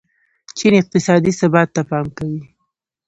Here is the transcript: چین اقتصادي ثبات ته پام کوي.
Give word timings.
چین 0.57 0.73
اقتصادي 0.81 1.31
ثبات 1.39 1.67
ته 1.75 1.81
پام 1.89 2.05
کوي. 2.17 2.41